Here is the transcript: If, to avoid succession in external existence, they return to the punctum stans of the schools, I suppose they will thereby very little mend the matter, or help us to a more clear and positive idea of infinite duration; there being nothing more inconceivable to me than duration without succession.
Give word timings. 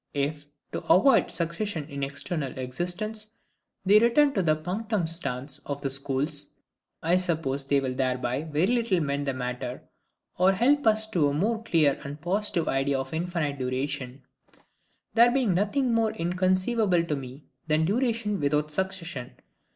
If, 0.15 0.45
to 0.71 0.79
avoid 0.91 1.29
succession 1.29 1.87
in 1.87 2.01
external 2.01 2.57
existence, 2.57 3.27
they 3.85 3.99
return 3.99 4.33
to 4.33 4.41
the 4.41 4.55
punctum 4.55 5.05
stans 5.05 5.59
of 5.63 5.83
the 5.83 5.91
schools, 5.91 6.47
I 7.03 7.17
suppose 7.17 7.65
they 7.65 7.79
will 7.81 7.93
thereby 7.93 8.41
very 8.45 8.65
little 8.65 8.99
mend 8.99 9.27
the 9.27 9.33
matter, 9.35 9.83
or 10.39 10.53
help 10.53 10.87
us 10.87 11.05
to 11.11 11.27
a 11.27 11.33
more 11.35 11.61
clear 11.61 11.99
and 12.03 12.19
positive 12.19 12.67
idea 12.67 12.97
of 12.97 13.13
infinite 13.13 13.59
duration; 13.59 14.23
there 15.13 15.29
being 15.29 15.53
nothing 15.53 15.93
more 15.93 16.13
inconceivable 16.13 17.03
to 17.03 17.15
me 17.15 17.43
than 17.67 17.85
duration 17.85 18.39
without 18.39 18.71
succession. 18.71 19.33